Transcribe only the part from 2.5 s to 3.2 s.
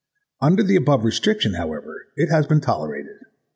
tolerated.